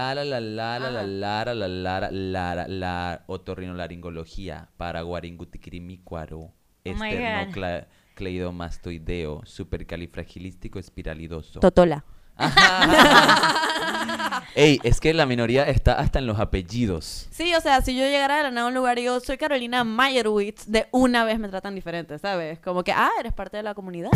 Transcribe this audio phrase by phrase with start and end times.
[0.00, 2.10] Lara, la, lara, la, lara, la, lara, ah.
[2.12, 11.58] lara, la, otorrinolaringología, paraguaringutiquirimicuaro, oh esternocleidomastoideo, supercalifragilístico espiralidoso.
[11.58, 12.04] Totola.
[14.54, 17.26] Ey, es que la minoría está hasta en los apellidos.
[17.32, 19.82] Sí, o sea, si yo llegara de la a un lugar y yo soy Carolina
[19.82, 22.60] Meyerowitz, de una vez me tratan diferente, ¿sabes?
[22.60, 24.10] Como que, ah, eres parte de la comunidad.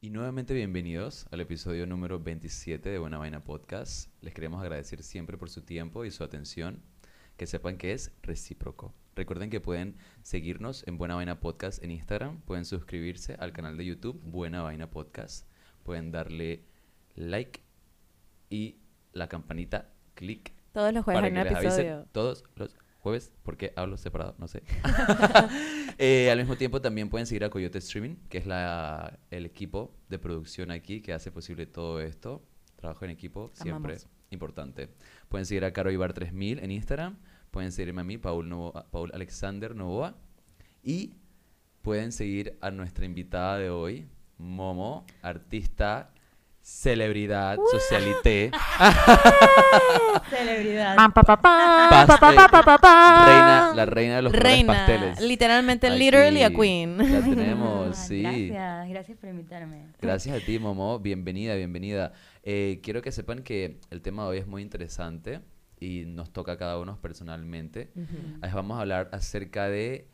[0.00, 4.12] Y nuevamente bienvenidos al episodio número 27 de Buena Vaina Podcast.
[4.20, 6.82] Les queremos agradecer siempre por su tiempo y su atención.
[7.36, 8.94] Que sepan que es recíproco.
[9.16, 12.40] Recuerden que pueden seguirnos en Buena Vaina Podcast en Instagram.
[12.42, 15.48] Pueden suscribirse al canal de YouTube Buena Vaina Podcast.
[15.82, 16.64] Pueden darle
[17.16, 17.60] like
[18.50, 18.76] y
[19.12, 22.06] la campanita clic Todos los jueves para hay que un les episodio.
[22.12, 22.76] todos los
[23.08, 24.62] jueves, porque hablo separado, no sé.
[26.00, 29.96] Eh, al mismo tiempo también pueden seguir a Coyote Streaming, que es la, el equipo
[30.08, 32.40] de producción aquí que hace posible todo esto.
[32.76, 34.06] Trabajo en equipo, siempre Amamos.
[34.30, 34.90] importante.
[35.28, 37.18] Pueden seguir a Caro Ibar 3000 en Instagram.
[37.50, 38.48] Pueden seguirme a mí, Paul,
[38.92, 40.16] Paul Alexander Novoa.
[40.84, 41.16] Y
[41.82, 46.12] pueden seguir a nuestra invitada de hoy, Momo, artista,
[46.62, 48.50] celebridad, socialité.
[50.30, 50.96] Celebridad.
[53.26, 55.20] Reina, la reina de los Reina, pasteles.
[55.20, 56.98] literalmente, Aquí literally a queen.
[56.98, 58.22] La tenemos, Ah, sí.
[58.22, 59.86] Gracias, gracias por invitarme.
[60.00, 60.98] Gracias a ti, Momo.
[60.98, 62.12] Bienvenida, bienvenida.
[62.42, 65.40] Eh, quiero que sepan que el tema de hoy es muy interesante
[65.80, 67.90] y nos toca a cada uno personalmente.
[68.42, 70.08] Ahí Vamos a hablar acerca de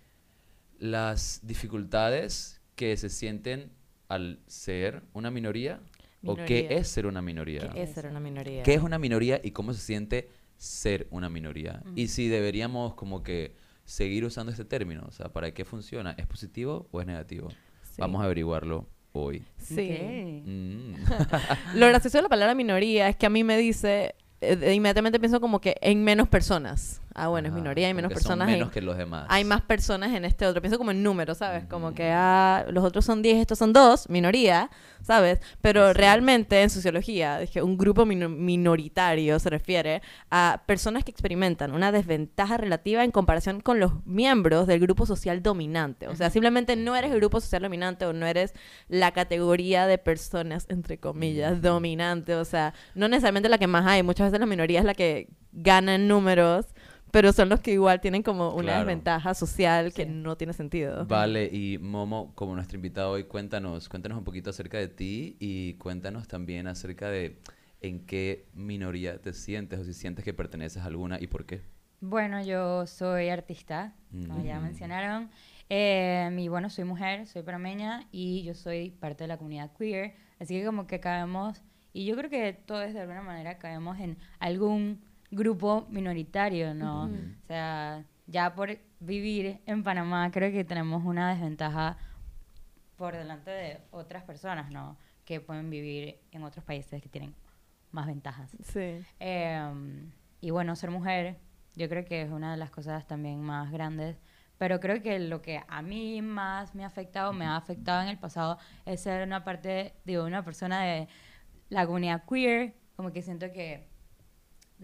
[0.78, 3.72] las dificultades que se sienten
[4.08, 5.80] al ser una minoría,
[6.26, 7.70] o qué es ser una minoría.
[7.70, 8.62] Que es ser una minoría.
[8.62, 11.82] ¿Qué es una minoría y cómo se siente ser una minoría?
[11.94, 16.14] Y si deberíamos como que seguir usando este término, o sea, ¿para qué funciona?
[16.18, 17.50] ¿Es positivo o es negativo?
[17.82, 17.96] Sí.
[17.98, 19.44] Vamos a averiguarlo hoy.
[19.58, 20.42] Sí.
[20.44, 20.94] Mm.
[21.74, 25.40] Lo gracioso de la palabra minoría es que a mí me dice, eh, inmediatamente pienso
[25.40, 27.00] como que en menos personas.
[27.16, 28.46] Ah, bueno, es minoría, hay menos personas.
[28.48, 29.26] Son menos en- que los demás.
[29.28, 30.60] Hay más personas en este otro.
[30.60, 31.64] Pienso como en números, ¿sabes?
[31.66, 34.68] Como que ah, los otros son 10, estos son 2, minoría,
[35.00, 35.40] ¿sabes?
[35.60, 35.96] Pero es.
[35.96, 41.92] realmente en sociología, dije, un grupo mino- minoritario se refiere a personas que experimentan una
[41.92, 46.08] desventaja relativa en comparación con los miembros del grupo social dominante.
[46.08, 48.54] O sea, simplemente no eres el grupo social dominante o no eres
[48.88, 52.34] la categoría de personas, entre comillas, dominante.
[52.34, 54.02] O sea, no necesariamente la que más hay.
[54.02, 56.66] Muchas veces la minoría es la que gana en números
[57.14, 58.78] pero son los que igual tienen como una Claro.
[58.80, 60.10] desventaja social que Sí.
[60.10, 61.06] no tiene sentido.
[61.06, 65.74] Vale, y Momo, como nuestro invitado hoy, cuéntanos, cuéntanos un poquito acerca de ti y
[65.74, 67.38] cuéntanos también acerca de
[67.80, 71.62] en qué minoría te sientes o si sientes que perteneces a alguna y por qué.
[72.00, 73.94] Bueno, yo soy artista,
[74.28, 75.30] como ya mencionaron.
[75.70, 80.14] Eh, y bueno, soy mujer, soy panameña y yo soy parte de la comunidad queer.
[80.38, 81.62] Así que como que caemos,
[81.94, 85.00] y yo creo que todos de alguna manera caemos en algún
[85.30, 87.06] grupo minoritario, ¿no?
[87.06, 87.14] Ujú.
[87.14, 91.98] O sea, ya por vivir en Panamá creo que tenemos una desventaja
[92.96, 94.96] por delante de otras personas, ¿no?
[95.24, 97.34] Que pueden vivir en otros países que tienen
[97.90, 98.56] más ventajas.
[98.62, 99.04] Sí.
[99.18, 101.38] Em, y bueno, ser mujer,
[101.74, 104.20] yo creo que es una de las cosas también más grandes.
[104.58, 108.08] Pero creo que lo que a mí más me ha afectado, me ha afectado en
[108.08, 111.08] el pasado, es ser una parte, digo, una persona de
[111.70, 112.74] la comunidad queer.
[112.94, 113.88] Como que siento que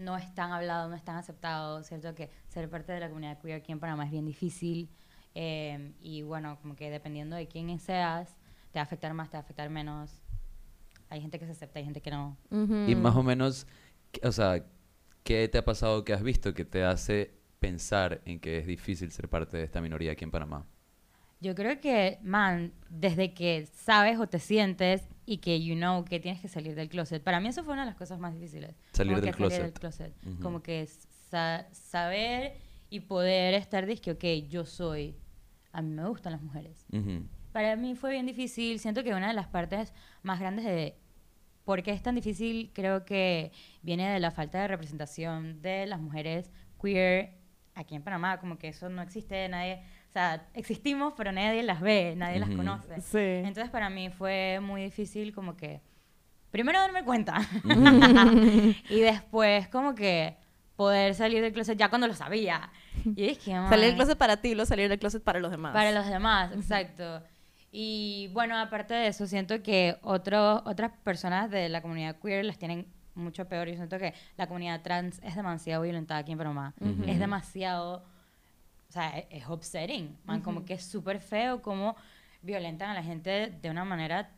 [0.01, 1.83] no es tan hablado, no es tan aceptado.
[1.83, 4.89] Cierto que ser parte de la comunidad queer aquí en Panamá es bien difícil.
[5.33, 8.35] em, y bueno, como que dependiendo de quién seas,
[8.71, 10.19] te va a afectar más, te va a afectar menos.
[11.09, 12.37] Hay gente que se acepta, hay gente que no.
[12.51, 13.65] Y más o menos,
[14.23, 14.65] o sea,
[15.23, 19.11] ¿qué te ha pasado que has visto que te hace pensar en que es difícil
[19.11, 20.65] ser parte de esta minoría aquí en Panamá?
[21.41, 26.19] Yo creo que, man, desde que sabes o te sientes y que you know que
[26.19, 27.23] tienes que salir del closet.
[27.23, 28.75] Para mí eso fue una de las cosas más difíciles.
[28.93, 29.57] Salir del que closet.
[29.57, 30.13] Salir del closet.
[30.41, 30.85] Como que
[31.29, 32.53] sa- saber
[32.91, 35.15] y poder estar disque, ok, yo soy,
[35.71, 36.85] a mí me gustan las mujeres.
[37.51, 38.79] Para mí fue bien difícil.
[38.79, 40.95] Siento que una de las partes más grandes de
[41.65, 43.51] por qué es tan difícil creo que
[43.81, 46.51] viene de la falta de representación de las mujeres
[46.81, 47.37] queer
[47.73, 48.39] aquí en Panamá.
[48.39, 49.81] Como que eso no existe, nadie...
[50.11, 52.99] O sea, existimos, pero nadie las ve, nadie las conoce.
[52.99, 53.47] Sí.
[53.47, 55.79] Entonces para mí fue muy difícil como que...
[56.51, 57.39] Primero darme cuenta.
[58.89, 60.35] y después como que
[60.75, 62.69] poder salir del closet ya cuando lo sabía.
[63.15, 63.51] Y es que...
[63.51, 65.71] Salir del "Man, closet para ti luego salir del closet para los demás.
[65.71, 67.23] para los demás, exacto.
[67.71, 72.57] Y bueno, aparte de eso, siento que otro, otras personas de la comunidad queer las
[72.57, 72.85] tienen
[73.15, 73.69] mucho peor.
[73.69, 76.73] Yo siento que la comunidad trans es demasiado violentada aquí en Panamá.
[76.81, 77.03] Ujú.
[77.07, 78.03] Es demasiado
[78.91, 81.95] o sea, e- es, upsetting, man, como que es súper feo como
[82.41, 84.31] violentan a la gente de una manera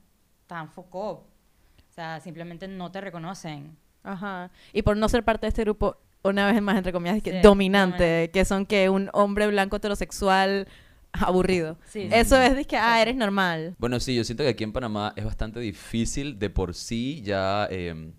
[0.45, 1.09] tan foco.
[1.09, 3.75] O sea, simplemente no te reconocen.
[4.03, 4.51] Ajá.
[4.71, 7.37] Y por no ser parte de este grupo, una vez más, entre comillas, que Sí,
[7.41, 8.29] dominante, dominante.
[8.31, 10.67] que son que un hombre blanco heterosexual
[11.13, 11.79] aburrido.
[11.87, 12.53] Sí, Eso sí.
[12.59, 13.75] es que, ah, eres normal.
[13.79, 17.67] Bueno, sí, yo siento que aquí en Panamá es bastante difícil de por sí ya
[17.71, 18.13] em,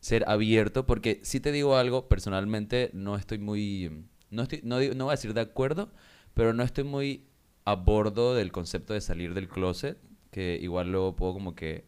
[0.00, 5.04] ser abierto, porque si te digo algo, personalmente no estoy muy, no estoy, no, no
[5.04, 5.90] voy a decir de acuerdo,
[6.34, 7.26] pero no estoy muy
[7.64, 9.98] a bordo del concepto de salir del closet,
[10.30, 11.84] que igual luego puedo como que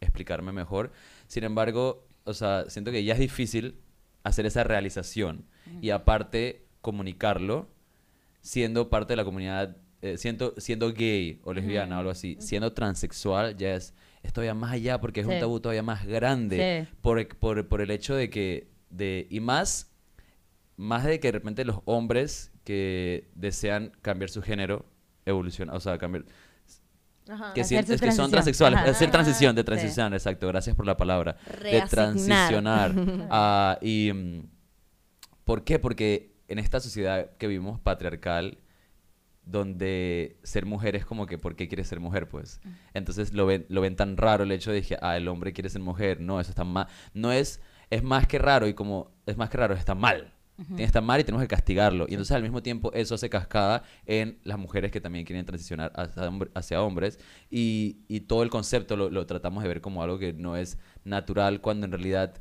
[0.00, 0.92] explicarme mejor.
[1.26, 3.76] Sin embargo, o sea, siento que ya es difícil
[4.24, 5.44] hacer esa realización
[5.80, 7.68] y aparte comunicarlo
[8.40, 12.72] siendo parte de la comunidad, eh, siendo, siendo gay o lesbiana o algo así, siendo
[12.72, 16.96] transexual ya es, es todavía más allá porque es un tabú todavía más grande Sí.
[17.00, 19.91] por, por, por el hecho de que, de, y más,
[20.76, 24.86] más de que de repente los hombres que desean cambiar su género,
[25.26, 26.24] evolucionar, o sea, cambiar,
[27.28, 27.52] Ajá.
[27.52, 28.90] que, su es que son transexuales, Ajá.
[28.90, 29.66] hacer transición, de Sí.
[29.66, 32.92] transición, exacto, gracias por la palabra, de transicionar.
[33.30, 34.42] Ah, y, mm,
[35.44, 35.78] ¿Por qué?
[35.78, 38.58] Porque en esta sociedad que vivimos patriarcal,
[39.44, 42.28] donde ser mujer es como que, ¿por qué quieres ser mujer?
[42.28, 42.60] Pues.
[42.94, 45.68] Entonces lo ven, lo ven tan raro el hecho de que, ah, el hombre quiere
[45.68, 46.20] ser mujer.
[46.20, 46.86] No, eso está mal.
[47.12, 47.60] No es,
[47.90, 50.32] es más que raro y como es más que raro, está mal.
[50.56, 52.04] Tiene- Está mal y tenemos que castigarlo.
[52.08, 55.92] Y entonces al mismo tiempo eso hace cascada en las mujeres que también quieren transicionar
[55.96, 57.18] hacia, hombre- hacia hombres.
[57.50, 60.78] Y, y todo el concepto lo, lo tratamos de ver como algo que no es
[61.04, 62.40] natural cuando en realidad...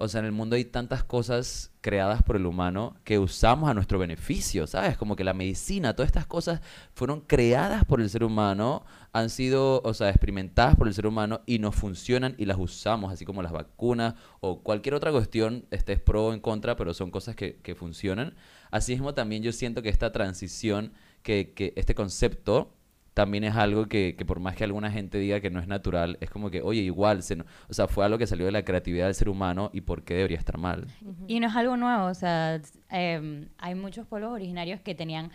[0.00, 3.74] O sea, en el mundo hay tantas cosas creadas por el humano que usamos a
[3.74, 4.96] nuestro beneficio, ¿sabes?
[4.96, 6.60] Como que la medicina, todas estas cosas
[6.94, 11.40] fueron creadas por el ser humano, han sido, o sea, experimentadas por el ser humano
[11.46, 16.00] y nos funcionan y las usamos, así como las vacunas o cualquier otra cuestión, estés
[16.00, 18.36] pro o en contra, pero son cosas que, que funcionan.
[18.70, 20.92] Asimismo, también yo siento que esta transición,
[21.24, 22.77] que, que este concepto
[23.18, 26.16] también es algo que, que por más que alguna gente diga que no es natural,
[26.20, 28.62] es como que, oye, igual, se, no- o sea, fue algo que salió de la
[28.64, 30.86] creatividad del ser humano y por qué debería estar mal.
[31.26, 32.60] Y no es algo nuevo, o sea,
[32.90, 35.32] em, hay muchos pueblos originarios que tenían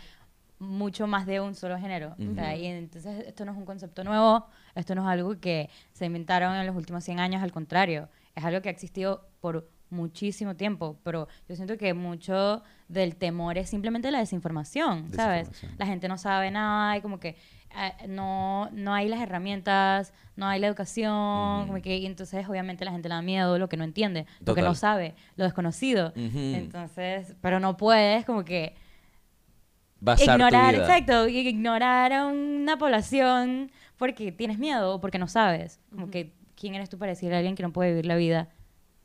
[0.58, 2.14] mucho más de un solo género.
[2.18, 5.68] o sea, y entonces esto no es un concepto nuevo, esto no es algo que
[5.92, 9.68] se inventaron en los últimos 100 años, al contrario, es algo que ha existido por
[9.90, 15.48] muchísimo tiempo, pero yo siento que mucho del temor es simplemente la desinformación, ¿sabes?
[15.48, 15.72] Desinformación.
[15.78, 17.36] La gente no sabe nada y como que
[17.76, 22.84] eh, no, no hay las herramientas, no hay la educación, como que y entonces obviamente
[22.84, 26.12] la gente le da miedo lo que no entiende, lo que no sabe, lo desconocido.
[26.16, 28.74] Entonces, pero no puedes como que
[30.00, 30.84] Basar tu ignorar, vida.
[30.84, 35.80] exacto, ignorar a una población porque tienes miedo o porque no sabes.
[35.90, 38.48] Como que, ¿quién eres tú para decirle a alguien que no puede vivir la vida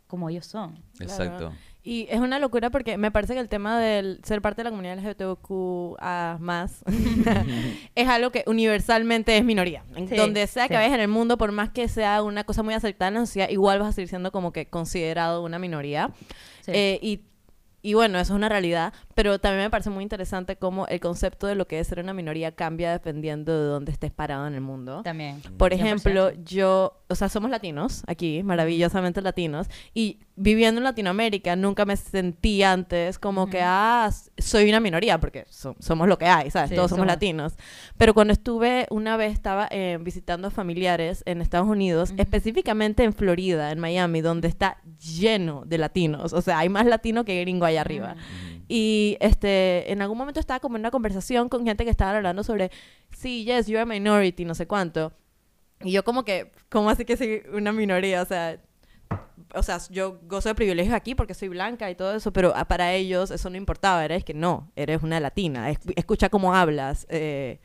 [0.08, 0.84] como ellos son?
[1.00, 1.54] Exacto.
[1.82, 4.70] Y es una locura porque me parece que el tema del ser parte de la
[4.70, 6.84] comunidad LGBTQA más
[7.96, 9.84] es algo que universalmente es minoría.
[9.96, 10.78] Sí, donde sea que sí.
[10.78, 13.50] vayas en el mundo, por más que sea una cosa muy aceptada en la sociedad,
[13.50, 16.12] igual vas a seguir siendo como que considerado una minoría.
[16.62, 16.72] Sí.
[16.74, 17.22] Eh, y,
[17.82, 21.48] y bueno, eso es una realidad, pero también me parece muy interesante cómo el concepto
[21.48, 24.62] de lo que es ser una minoría cambia dependiendo de dónde estés parado en el
[24.62, 25.02] mundo.
[25.04, 25.42] También.
[25.58, 25.76] Por 100%.
[25.76, 31.98] ejemplo, yo, o sea, somos latinos aquí, maravillosamente latinos, y viviendo en Latinoamérica nunca me
[31.98, 36.70] sentí antes como que, ah, soy una minoría, porque so- somos lo que hay, ¿sabes?
[36.70, 37.08] Sí, Todos somos somos.
[37.14, 37.54] latinos.
[37.98, 43.72] Pero cuando estuve, una vez estaba eh, visitando familiares en Estados Unidos, específicamente en Florida,
[43.72, 47.82] en Miami, donde está lleno de latinos, o sea, hay más latino que gringo allá
[47.82, 48.14] arriba.
[48.14, 48.64] Ujú.
[48.70, 52.44] Y este, en algún momento estaba como en una conversación con gente que estaban hablando
[52.44, 52.72] sobre,
[53.12, 55.12] sí, yes, you're a minority, no sé cuánto.
[55.82, 58.22] Y yo como que, ¿cómo así que soy una minoría?
[58.22, 58.58] O sea,
[59.56, 62.68] o sea, yo gozo de privilegios aquí porque soy blanca y todo eso, pero ah,
[62.68, 66.54] para ellos eso no importaba, era es que no, eres una latina, es- escucha cómo
[66.54, 67.60] hablas, eh,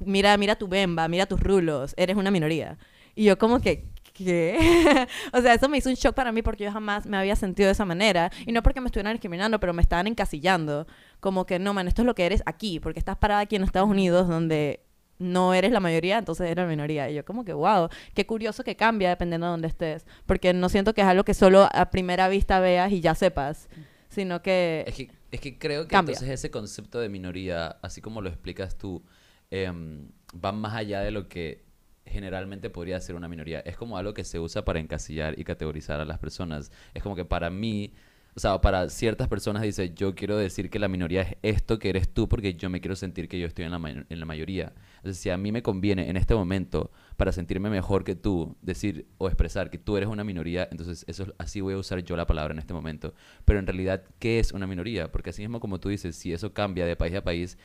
[0.00, 2.78] mira, mira tu bemba, mira tus rulos, eres una minoría.
[3.14, 4.58] Y yo como que, ¿qué?
[5.32, 7.66] o sea, eso me hizo un shock para mí porque yo jamás me había sentido
[7.68, 8.30] de esa manera.
[8.46, 10.86] Y no porque me estuvieran discriminando, pero me estaban encasillando.
[11.20, 13.64] Como que, no, man, esto es lo que eres aquí, porque estás parada aquí en
[13.64, 14.80] Estados Unidos donde
[15.18, 17.10] no eres la mayoría, entonces eres la minoría.
[17.10, 20.06] Y yo como que, wow, qué curioso que cambia dependiendo de dónde estés.
[20.26, 23.68] Porque no siento que es algo que solo a primera vista veas y ya sepas,
[24.08, 24.84] sino que...
[24.86, 26.12] Es que, es que creo que Cambia.
[26.12, 29.02] entonces ese concepto de minoría, así como lo explicas tú,
[29.50, 31.66] em, va más allá de lo que
[32.06, 33.60] generalmente podría ser una minoría.
[33.60, 36.70] Es como algo que se usa para encasillar y categorizar a las personas.
[36.94, 37.92] Es como que para mí,
[38.34, 41.88] o sea, para ciertas personas dice, yo quiero decir que la minoría es esto que
[41.88, 44.72] eres tú porque yo me quiero sentir que yo estoy en la, en la mayoría.
[45.06, 49.06] Entonces, si a mí me conviene en este momento, para sentirme mejor que tú, decir
[49.18, 52.16] o expresar que tú eres una minoría, entonces eso es- así voy a usar yo
[52.16, 53.14] la palabra en este momento.
[53.44, 55.12] Pero en realidad, ¿qué es una minoría?
[55.12, 57.56] Porque así mismo como tú dices, si eso cambia de país a país,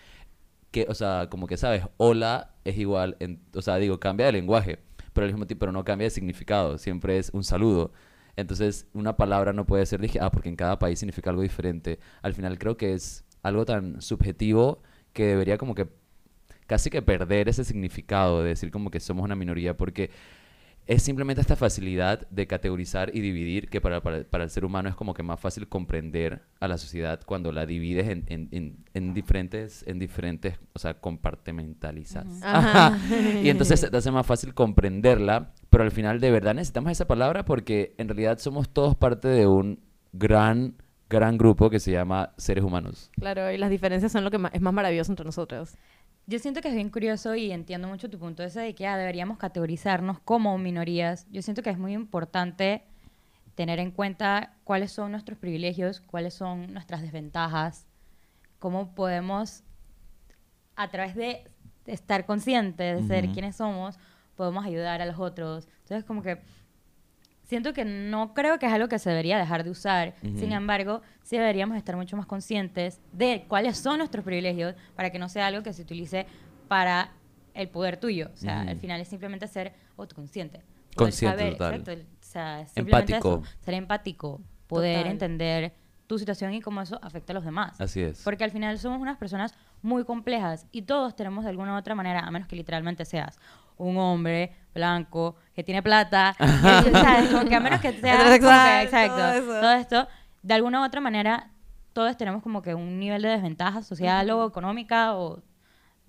[0.72, 4.34] que, o sea, como que sabes, hola es igual, en- o sea, digo, cambia de
[4.34, 4.80] lenguaje,
[5.14, 7.92] pero al mismo tiempo pero no cambia de significado, siempre es un saludo.
[8.36, 12.00] Entonces, una palabra no puede ser, dije, ah, porque en cada país significa algo diferente.
[12.22, 14.82] Al final creo que es algo tan subjetivo
[15.14, 15.88] que debería como que
[16.72, 20.10] casi que perder ese significado de decir como que somos una minoría, porque
[20.88, 24.88] es simplemente esta facilidad de categorizar y dividir que para, para, para el ser humano
[24.88, 28.78] es como que más fácil comprender a la sociedad cuando la divides en, en, en,
[28.94, 32.42] en diferentes, en diferentes, o sea, compartimentalizas.
[32.42, 32.98] Ajá.
[33.44, 37.44] Y entonces te hace más fácil comprenderla, pero al final de verdad necesitamos esa palabra
[37.44, 39.82] porque en realidad somos todos parte de un
[40.14, 40.76] gran,
[41.10, 43.12] gran grupo que se llama seres humanos.
[43.20, 45.76] Claro, y las diferencias son lo que es más maravilloso entre nosotros.
[46.28, 48.98] Yo siento que es bien curioso y entiendo mucho tu punto ese de que ah,
[48.98, 51.28] deberíamos categorizarnos como minorías.
[51.32, 52.84] Yo siento que es muy importante
[53.56, 57.86] tener en cuenta cuáles son nuestros privilegios, cuáles son nuestras desventajas,
[58.60, 59.64] cómo podemos,
[60.76, 61.44] a través de
[61.86, 63.98] estar conscientes de ser quienes somos,
[64.36, 65.68] podemos ayudar a los otros.
[65.84, 66.40] Entonces, como que
[67.52, 70.16] siento que no creo que es algo que se debería dejar de usar.
[70.22, 75.20] Sin embargo, sí deberíamos estar mucho más conscientes de cuáles son nuestros privilegios para que
[75.20, 76.28] no sea algo que se utilice
[76.70, 77.12] para
[77.54, 78.30] el poder tuyo.
[78.34, 80.62] O sea, al final es simplemente ser autoconsciente.
[80.96, 81.74] Consciente saber, total.
[81.74, 83.44] exacto, o sea, simplemente Empático.
[83.44, 85.12] eso, ser empático, poder Total.
[85.12, 85.74] entender
[86.08, 87.80] tu situación y cómo eso afecta a los demás.
[87.82, 88.22] Así es.
[88.24, 91.96] Porque al final somos unas personas muy complejas y todos tenemos de alguna u otra
[91.96, 93.40] manera, a menos que literalmente seas
[93.88, 97.30] un hombre blanco que tiene plata, que, ¿sabes?
[97.30, 99.62] Como que a menos que seas como que- Heterosexual, exacto, todo eso.
[99.62, 100.08] todo esto,
[100.44, 101.52] de alguna u otra manera
[101.94, 105.42] todos tenemos como que un nivel de desventaja social o económica o,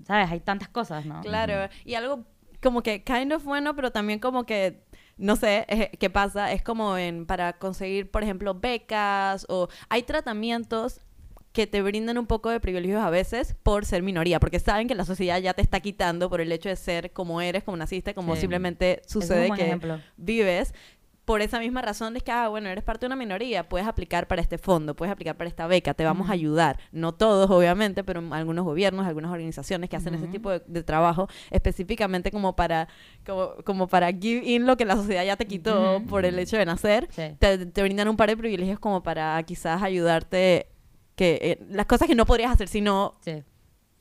[0.06, 0.30] ¿sabes?
[0.30, 1.20] Hay tantas cosas, ¿no?
[1.22, 2.24] Claro, y algo
[2.62, 4.84] como que kind of bueno, pero también como que
[5.16, 10.04] no sé eh, qué pasa, es como en para conseguir, por ejemplo, becas o hay
[10.04, 11.00] tratamientos
[11.52, 14.94] que te brindan un poco de privilegios a veces por ser minoría, porque saben que
[14.94, 18.14] la sociedad ya te está quitando por el hecho de ser como eres, como naciste,
[18.14, 18.40] como Sí.
[18.42, 20.00] simplemente es sucede que ejemplo.
[20.16, 20.72] vives.
[21.24, 24.26] Por esa misma razón es que, ah, bueno, eres parte de una minoría, puedes aplicar
[24.26, 26.80] para este fondo, puedes aplicar para esta beca, te vamos a ayudar.
[26.90, 31.28] No todos, obviamente, pero algunos gobiernos, algunas organizaciones que hacen ese tipo de, de trabajo
[31.52, 32.88] específicamente como para,
[33.24, 36.56] como, como para give in lo que la sociedad ya te quitó por el hecho
[36.56, 37.06] de nacer.
[37.12, 37.22] Sí.
[37.38, 40.66] Te, te brindan un par de privilegios como para quizás ayudarte
[41.16, 43.42] que eh, las cosas que no podrías hacer si no Sí.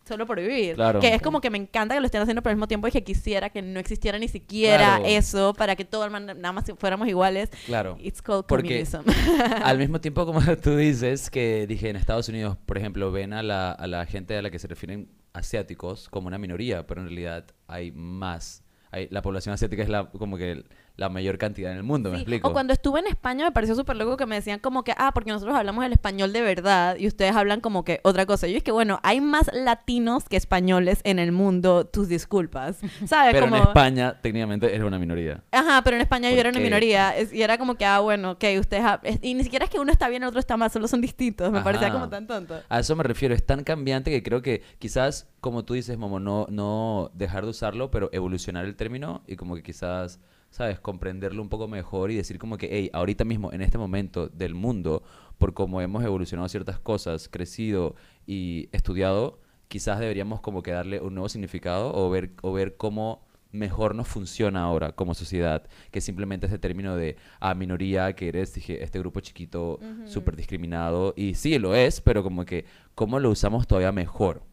[0.08, 0.76] solo por vivir.
[0.76, 1.00] Claro.
[1.00, 2.94] Que es como que me encanta que lo estén haciendo, pero al mismo tiempo es
[2.94, 5.06] que quisiera que no existiera ni siquiera Claro.
[5.06, 7.50] eso para que todo el mundo nada más fuéramos iguales.
[7.66, 7.98] Claro.
[8.00, 9.02] It's called Porque- communism.
[9.64, 13.44] Al mismo tiempo, como tú dices, que dije en Estados Unidos, por ejemplo, ven a
[13.44, 17.08] la, a la gente a la que se refieren asiáticos como una minoría, pero en
[17.08, 18.64] realidad hay más.
[18.92, 20.66] Hay, la población asiática es la, como que
[20.98, 22.50] la mayor cantidad en el mundo, ¿me Sí, explico?
[22.50, 25.12] O cuando estuve en España me pareció súper loco que me decían como que, ah,
[25.14, 28.48] porque nosotros hablamos el español de verdad y ustedes hablan como que otra cosa.
[28.48, 32.78] Y yo es que, bueno, hay más latinos que españoles en el mundo, tus disculpas.
[33.08, 33.34] ¿Sabes?
[33.34, 33.56] Pero como...
[33.58, 35.44] en España, técnicamente, eres una minoría.
[35.52, 37.14] Ajá, pero en España yo ¿Por era una minoría.
[37.32, 38.84] y era como que, ah, bueno, ok, ustedes...
[38.84, 41.02] ha- y ni siquiera es que uno está bien el otro está mal, solo son
[41.02, 41.52] distintos.
[41.52, 41.96] Me parecía Ajá.
[41.96, 42.62] como tan tonto.
[42.70, 46.20] A eso me refiero, es tan cambiante que creo que quizás, como tú dices, Momo,
[46.20, 50.20] no, no dejar de usarlo, pero evolucionar el término y como que quizás,
[50.52, 50.80] ¿sabes?
[50.80, 54.54] Comprenderlo un poco mejor y decir como que, hey, ahorita mismo, en este momento del
[54.54, 55.02] mundo,
[55.38, 57.96] por cómo hemos evolucionado ciertas cosas, crecido
[58.28, 59.40] y estudiado,
[59.70, 64.08] quizás deberíamos como que darle un nuevo significado o ver, o ver cómo mejor nos
[64.08, 69.00] funciona ahora como sociedad, que simplemente ese término de a minoría, que eres dije, este
[69.00, 72.66] grupo chiquito súper discriminado, y sí lo es, pero como que
[72.96, 74.44] cómo lo usamos todavía mejor,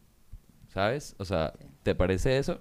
[0.69, 1.15] ¿sabes?
[1.17, 1.53] O sea,
[1.83, 2.59] ¿te parece eso?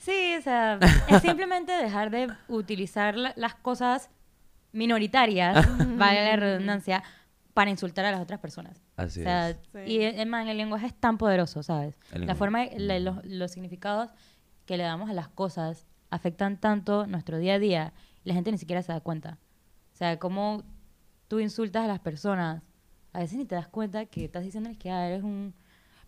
[0.00, 0.78] Sí, o sea,
[1.08, 4.10] es simplemente dejar de utilizar la- las cosas
[4.72, 5.66] minoritarias,
[5.98, 7.02] vale la redundancia,
[7.54, 8.80] para insultar a las otras personas.
[8.96, 9.58] Así o sea, es.
[9.86, 11.94] Y es más, el lenguaje es tan poderoso, ¿sabes?
[12.12, 12.38] El La lenguaje.
[12.38, 14.10] forma, la- los, los significados
[14.66, 17.92] que le damos a las cosas afectan tanto nuestro día a día
[18.24, 19.38] y la gente ni siquiera se da cuenta.
[19.92, 20.62] O sea, cómo
[21.28, 22.62] tú insultas a las personas,
[23.12, 25.52] a veces ni te das cuenta que estás diciéndoles que ah, eres un,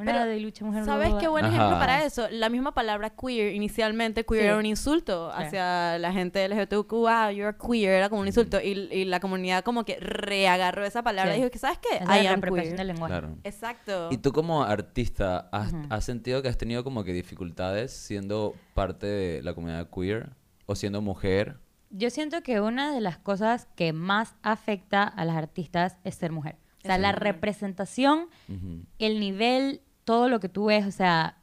[0.02, 0.84] una Pero, debilucha mujer.
[0.84, 1.54] ¿Sabes qué buen Ajá.
[1.56, 2.26] ejemplo para eso?
[2.30, 4.46] La misma palabra queer, inicialmente queer Sí.
[4.48, 5.42] era un insulto Sí.
[5.42, 8.60] hacia la gente LGBTQ, wow, you're queer, era como un insulto.
[8.60, 11.38] Y, y la comunidad como que reagarró esa palabra Sí.
[11.38, 11.96] y dijo que, ¿sabes qué?
[11.96, 12.76] Es I la am queer.
[12.76, 13.12] del lenguaje.
[13.12, 13.36] Claro.
[13.44, 14.08] Exacto.
[14.10, 15.82] Y tú como artista, ¿has, Ujú.
[15.90, 20.30] has sentido que has tenido como que dificultades siendo parte de la comunidad queer
[20.66, 21.58] o siendo mujer
[21.94, 26.32] yo siento que una de las cosas que más afecta a las artistas es ser
[26.32, 26.56] mujer.
[26.78, 28.86] O sea, la representación, Ujú.
[28.98, 31.38] el nivel, todo lo que tú ves, o sea,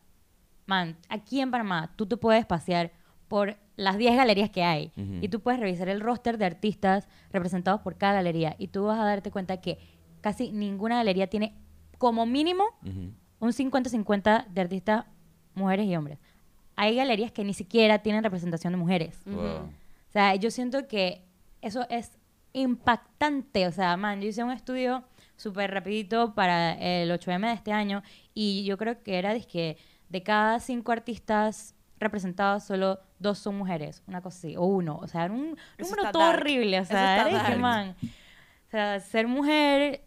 [0.65, 2.91] man, aquí en Panamá tú te puedes pasear
[3.27, 7.81] por las 10 galerías que hay y tú puedes revisar el roster de artistas representados
[7.81, 9.77] por cada galería y tú vas a darte cuenta que
[10.21, 11.55] casi ninguna galería tiene
[11.97, 12.65] como mínimo
[13.39, 15.05] un 50-50 de artistas
[15.53, 16.19] mujeres y hombres.
[16.75, 19.21] Hay galerías que ni siquiera tienen representación de mujeres.
[19.25, 19.43] Wow.
[19.43, 21.23] O sea, yo siento que
[21.61, 22.17] eso es
[22.53, 23.67] impactante.
[23.67, 25.03] O sea, man, yo hice un estudio
[25.39, 28.03] súper rapidito para el 8M de este año
[28.33, 29.77] y yo creo que era que
[30.09, 34.97] de cada cinco artistas representados, solo dos son mujeres, una cosa así, o uno.
[35.01, 36.39] O sea, era un Eso número todo dark.
[36.41, 36.79] horrible.
[36.81, 37.95] O sea, era man.
[38.67, 40.03] O sea, ser mujer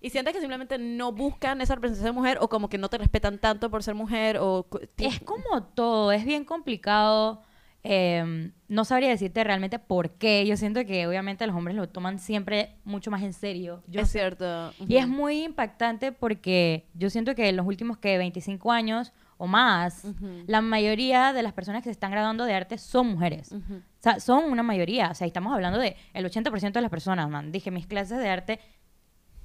[0.00, 2.98] Y sientes que simplemente no buscan esa representación de mujer o como que no te
[2.98, 4.66] respetan tanto por ser mujer o...
[4.98, 7.42] Es como todo, es bien complicado.
[7.82, 10.44] Eh, no sabría decirte realmente por qué.
[10.46, 13.82] Yo siento que obviamente los hombres lo toman siempre mucho más en serio.
[13.86, 14.72] Yo es cierto.
[14.86, 15.14] Y es Ujú.
[15.14, 20.44] muy impactante porque yo siento que en los últimos que 25 años o más, Ujú.
[20.46, 23.50] la mayoría de las personas que se están graduando de arte son mujeres.
[23.52, 23.76] Ujú.
[23.76, 25.10] O sea, son una mayoría.
[25.10, 27.50] O sea, estamos hablando de el 80% de las personas, man.
[27.50, 28.60] Dije, mis clases de arte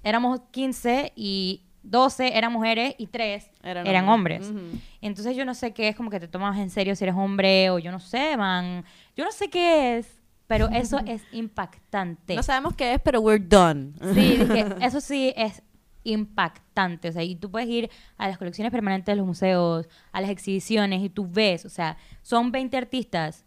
[0.03, 4.47] éramos 15 y 12 eran mujeres y 3 Eran eran, hombres.
[4.47, 4.71] hombres.
[4.73, 4.79] Ujú.
[5.01, 7.69] Entonces yo no sé qué es como que te tomas en serio si eres hombre
[7.69, 8.83] o yo no sé, man.
[9.15, 12.35] Yo no sé qué es, pero eso es impactante.
[12.35, 13.93] No sabemos qué es, pero we're done.
[14.13, 15.61] Sí, dije, eso sí es
[16.03, 17.09] impactante.
[17.09, 20.29] O sea, y tú puedes ir a las colecciones permanentes de los museos, a las
[20.29, 23.45] exhibiciones y tú ves, o sea, son 20 artistas,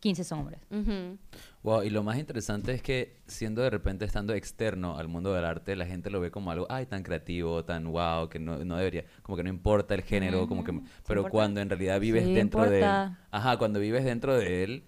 [0.00, 0.60] 15 son hombres.
[0.70, 1.16] Ujú.
[1.62, 5.44] Wow, y lo más interesante es que siendo de repente estando externo al mundo del
[5.44, 8.76] arte, la gente lo ve como algo, ay, tan creativo, tan wow, que no, no
[8.76, 10.72] debería, como que no importa el género, como que,
[11.06, 11.30] pero importa.
[11.30, 14.84] cuando en realidad vives Sí dentro de él, ajá, cuando vives dentro de él,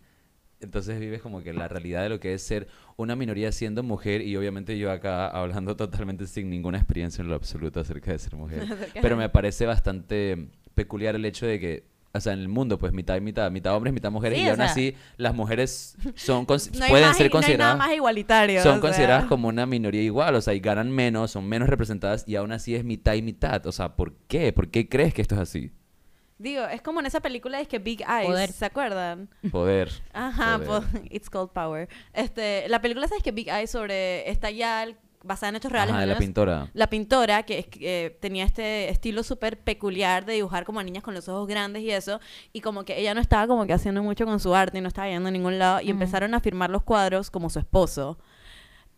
[0.59, 2.67] entonces vives como que la realidad de lo que es ser
[2.97, 7.37] una minoría siendo mujer y obviamente yo acá hablando totalmente sin ninguna experiencia en lo
[7.37, 8.67] absoluto acerca de ser mujer,
[9.01, 12.93] pero me parece bastante peculiar el hecho de que o sea, en el mundo, pues
[12.93, 16.41] mitad y mitad, mitad hombres, mitad mujeres, Sí, y aún sea- así las mujeres son
[16.47, 18.61] No pueden más- ser no hay nada consideradas más igualitario.
[18.61, 18.81] o son sea.
[18.81, 22.53] consideradas como una minoría igual, o sea, y ganan menos, son menos representadas y aún
[22.53, 23.67] así es mitad y mitad.
[23.67, 24.53] O sea, ¿por qué?
[24.53, 25.73] ¿Por qué crees que esto es así?
[26.39, 28.51] Digo, es como en esa película de que Big Eyes, Poder.
[28.51, 29.29] ¿se acuerdan?
[29.53, 29.91] Poder.
[30.13, 30.83] Ajá, Poder.
[30.83, 31.89] po- it's called power.
[32.13, 35.93] Este, la película sabes que Big Eyes sobre esta Yal basada en hechos reales.
[35.93, 36.71] Ajá, de la pintora.
[36.75, 41.15] la pintora que eh, tenía este estilo súper peculiar de dibujar como a niñas con
[41.15, 42.21] los ojos grandes y eso
[42.53, 44.89] y como que ella no estaba como que haciendo mucho con su arte y no
[44.89, 48.19] estaba yendo a ningún lado y empezaron a firmar los cuadros como su esposo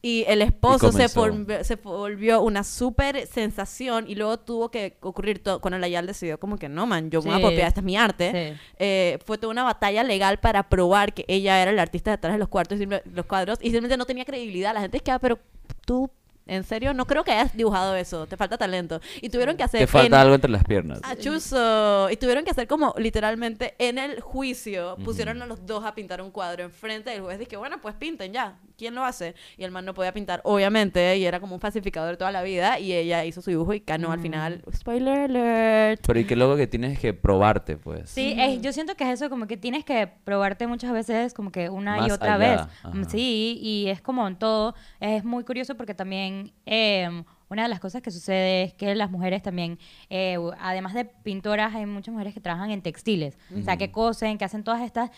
[0.03, 5.43] y el esposo se, volvió, se volvió una súper sensación y luego tuvo que ocurrir
[5.43, 7.81] todo cuando la Yal decidió como que no man yo me voy a apropiar este
[7.81, 8.61] es mi arte Sí.
[8.79, 12.39] eh, fue toda una batalla legal para probar que ella era la artista detrás de
[12.39, 14.75] los cuartos los cuadros y simplemente no tenía credibilidad.
[14.75, 15.39] La gente es que, ah, pero
[15.87, 16.11] tú,
[16.47, 19.01] en serio, no creo que hayas dibujado eso, te falta talento.
[19.21, 19.81] Y tuvieron que hacer...
[19.81, 21.01] Te falta en- algo entre las piernas.
[21.21, 22.09] Chuzo.
[22.11, 25.05] Y tuvieron que hacer como literalmente en el juicio, Ujú.
[25.05, 27.39] pusieron a los dos a pintar un cuadro enfrente del juez.
[27.39, 28.57] Dije, bueno, pues pinten ya.
[28.79, 29.35] ¿Quién lo hace?
[29.57, 32.79] Y el man no podía pintar, obviamente, y era como un falsificador toda la vida.
[32.79, 34.23] Y ella hizo su dibujo y ganó al Mm.
[34.23, 34.63] final.
[34.75, 36.03] Spoiler alert.
[36.07, 38.11] Pero y que luego que tienes que probarte, pues.
[38.11, 41.51] Sí, es- yo siento que es eso, como que tienes que probarte muchas veces, como
[41.51, 42.61] que una Más y otra allá, vez.
[42.83, 43.05] ajá.
[43.09, 44.75] Sí, y es como en todo.
[45.01, 46.36] Es muy curioso porque también
[46.66, 49.79] eh, una de las cosas que sucede es que las mujeres también,
[50.11, 53.38] eh, además de pintoras, hay muchas mujeres que trabajan en textiles.
[53.57, 55.11] O sea, que cosen, que hacen todas estas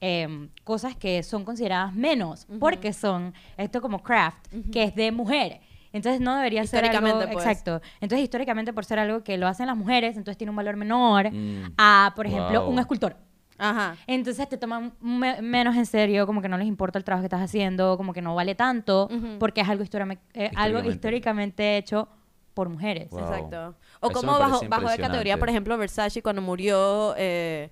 [0.00, 5.60] eh, cosas que son consideradas menos, porque son esto como craft, que es de mujer.
[5.92, 6.92] Entonces no debería ser algo...
[6.96, 7.46] Históricamente, pues.
[7.46, 7.80] Exacto.
[8.02, 11.32] Entonces históricamente por ser algo que lo hacen las mujeres, entonces tiene un valor menor
[11.32, 11.72] Mm.
[11.78, 12.70] a, por ejemplo, Wow.
[12.72, 13.16] un escultor.
[13.58, 13.96] Ajá.
[14.06, 17.26] Entonces te toman me- menos en serio, como que no les importa el trabajo que
[17.26, 20.88] estás haciendo, como que no vale tanto, porque es algo, eh, algo Históricamente.
[20.90, 22.08] históricamente hecho
[22.54, 23.10] por mujeres.
[23.10, 23.20] Wow.
[23.20, 23.74] Exacto.
[24.00, 27.70] O Eso como bajo, bajo de categoría, por ejemplo, Versace cuando murió eh,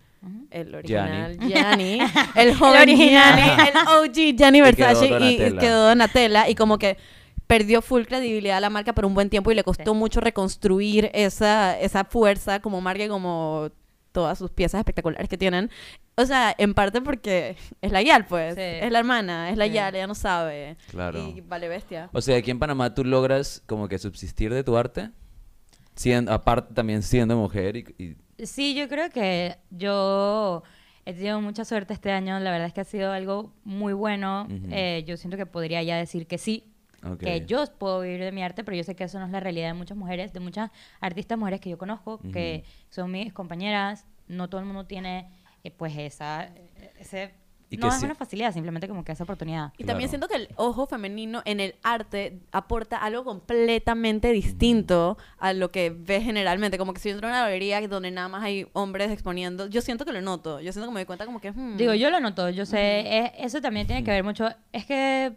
[0.51, 1.99] el original Gianni,
[2.35, 3.37] el joven El original.
[3.37, 3.77] Gianni, el
[4.33, 5.59] OG Gianni Versace y, Donatella.
[5.61, 6.97] quedó Donatella y como que
[7.47, 9.99] perdió full credibilidad a la marca por un buen tiempo y le costó Sí.
[9.99, 13.69] mucho reconstruir esa, esa fuerza como marca y como
[14.15, 15.69] todas sus piezas espectaculares que tienen.
[16.17, 18.55] O sea, en parte porque es la Yal, pues.
[18.55, 18.61] Sí.
[18.63, 19.73] Es la hermana, es la Sí.
[19.73, 20.77] Yal, ella no sabe.
[20.91, 21.19] Claro.
[21.19, 22.09] Y vale bestia.
[22.13, 25.11] O sea, aquí en Panamá tú logras como que subsistir de tu arte,
[25.97, 27.85] siendo, aparte también siendo mujer y...
[27.99, 30.65] y- Sí, yo creo que yo
[31.05, 32.39] he tenido mucha suerte este año.
[32.41, 34.47] La verdad es que ha sido algo muy bueno.
[34.51, 34.67] Ujú.
[34.73, 36.74] Eh, yo siento que podría ya decir que sí,
[37.13, 37.19] ok.
[37.19, 39.41] que yo puedo vivir de mi arte, pero yo sé que eso no es la
[39.41, 44.07] realidad de muchas mujeres, de muchas artistas mujeres que yo conozco, que son mis compañeras.
[44.29, 45.29] No todo el mundo tiene,
[45.65, 46.49] eh, pues, esa,
[46.99, 47.35] ese
[47.71, 49.73] Y no que es sí- una facilidad, simplemente como que esa oportunidad.
[49.79, 50.27] Y también Claro.
[50.27, 55.91] siento que el ojo femenino en el arte aporta algo completamente distinto a lo que
[55.91, 56.79] ves generalmente.
[56.79, 59.81] Como que si yo entro a una galería donde nada más hay hombres exponiendo, yo
[59.81, 60.61] siento que lo noto.
[60.61, 61.51] Yo siento que me doy cuenta como que...
[61.53, 64.85] hmm, Digo, yo lo noto, yo sé, es- eso también tiene que ver mucho, es
[64.87, 65.35] que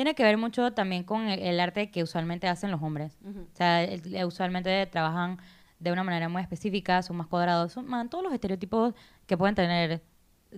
[0.00, 3.18] tiene que ver mucho también con el, el arte que usualmente hacen los hombres.
[3.22, 5.36] O sea, el- el- usualmente trabajan
[5.78, 8.94] de una manera muy específica, son más cuadrados, son man, todos los estereotipos
[9.26, 10.00] que pueden tener.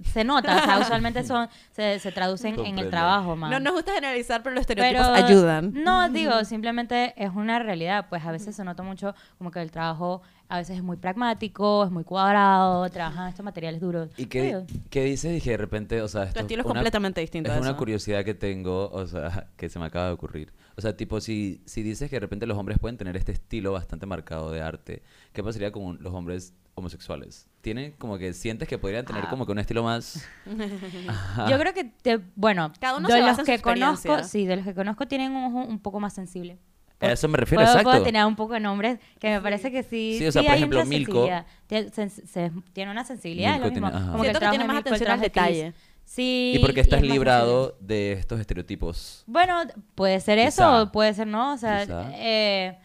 [0.04, 3.50] Se nota, o sea, usualmente son, se, se traducen en el trabajo, man.
[3.50, 5.72] No nos gusta generalizar, pero los estereotipos Pero, ayudan.
[5.74, 8.06] No, digo, simplemente es una realidad.
[8.08, 10.22] Pues a veces se nota mucho como que el trabajo
[10.52, 14.10] a veces es muy pragmático, es muy cuadrado, trabajan estos materiales duros.
[14.18, 15.32] ¿Y qué, qué dices?
[15.32, 17.70] Dije, de repente, o sea, esto Tu estilo es una- completamente distinto Es a una
[17.70, 17.78] eso.
[17.78, 20.52] curiosidad que tengo, o sea, que se me acaba de ocurrir.
[20.76, 23.72] O sea, tipo, si, si dices que de repente los hombres pueden tener este estilo
[23.72, 27.48] bastante marcado de arte, ¿qué pasaría con los hombres homosexuales?
[27.62, 29.30] ¿Tienen como que sientes que podrían tener Ah.
[29.30, 30.22] como que un estilo más...
[31.08, 31.48] Ajá.
[31.50, 34.64] Yo creo que, te- bueno, Cada uno de se los que conozco, sí, de los
[34.66, 36.58] que conozco tienen un ojo un poco más sensible.
[37.02, 37.90] A eso me refiero, puedo, exacto.
[37.90, 40.16] puedo tener un poco de nombres que me parece que sí.
[40.18, 41.12] Sí, o sea, por hay ejemplo, una Milko.
[41.12, 41.46] sensibilidad.
[41.66, 43.90] Tiene, sen- se- tiene una sensibilidad, es lo Milko mismo.
[43.90, 45.72] tiene- como Siento el que tiene más Milko, atención al detalle.
[46.04, 46.52] Sí.
[46.56, 49.22] ¿Y por qué estás es más librado de estos estereotipos?
[49.26, 49.62] Bueno,
[49.94, 50.82] puede ser eso, Quizá.
[50.82, 51.84] o puede ser no, o sea,
[52.14, 52.78] eh,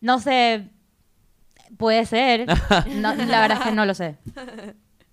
[0.00, 0.68] no sé,
[1.76, 2.46] puede ser,
[2.96, 4.16] No, la verdad es que no lo sé.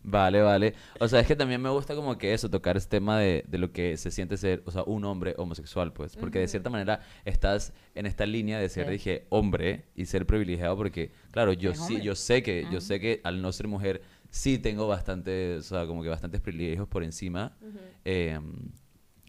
[0.07, 0.75] Vale, vale.
[0.99, 3.57] O sea, es que también me gusta como que eso, tocar este tema de, de
[3.57, 6.15] lo que se siente ser, o sea, un hombre homosexual, pues.
[6.15, 8.91] Porque de cierta manera estás en esta línea de ser, Sí.
[8.91, 12.03] dije, hombre y ser privilegiado porque, claro, yo sí, hombre.
[12.03, 15.87] yo sé que, yo sé que al no ser mujer sí tengo bastante, o sea,
[15.87, 17.57] como que bastantes privilegios por encima.
[18.03, 18.39] Eh,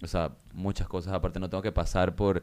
[0.03, 1.15] o sea, muchas cosas.
[1.15, 2.43] Aparte no tengo que pasar por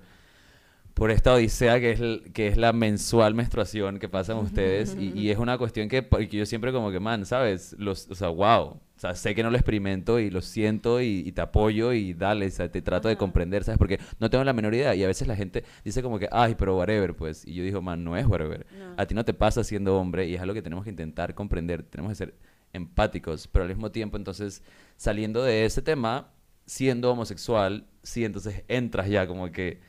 [0.93, 5.31] por esta odisea que es, que es la mensual menstruación que pasan ustedes y, y
[5.31, 7.75] es una cuestión que, que yo siempre como que, man, ¿sabes?
[7.79, 11.23] Los, o sea, wow, o sea, sé que no lo experimento y lo siento y,
[11.25, 13.79] y te apoyo y dale, o sea, te trato de comprender, ¿sabes?
[13.79, 16.55] Porque no tengo la menor idea y a veces la gente dice como que, ay,
[16.55, 18.65] pero whatever, pues, y yo digo, man, no es whatever.
[18.77, 18.93] No.
[18.95, 21.81] A ti no te pasa siendo hombre y es algo que tenemos que intentar comprender,
[21.83, 22.35] tenemos que ser
[22.71, 24.61] empáticos, pero al mismo tiempo, entonces,
[24.95, 26.31] saliendo de ese tema,
[26.65, 29.81] siendo homosexual, sí, entonces entras ya como que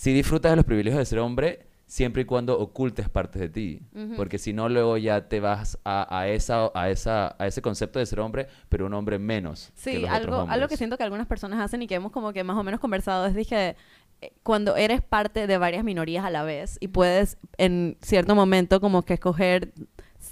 [0.00, 3.82] si disfrutas de los privilegios de ser hombre, siempre y cuando ocultes partes de ti.
[4.16, 7.98] Porque si no, luego ya te vas a, a esa, a, esa, a ese concepto
[7.98, 9.70] de ser hombre, pero un hombre menos.
[9.74, 12.12] que Sí, los algo, otros algo que siento que algunas personas hacen y que hemos
[12.12, 13.76] como que más o menos conversado es, dije,
[14.22, 18.80] eh, cuando eres parte de varias minorías a la vez y puedes en cierto momento
[18.80, 19.74] como que escoger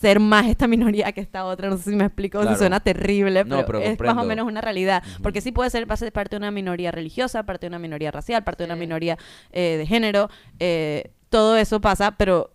[0.00, 2.54] ser más esta minoría que esta otra, no sé si me explico, Claro.
[2.54, 5.87] si suena terrible, No, pero, es más o menos una realidad, porque sí puede ser
[5.96, 9.18] ser parte de una minoría religiosa, parte de una minoría racial, parte de una minoría
[9.52, 10.30] eh, de género,
[10.61, 12.52] eh, todo eso pasa, pero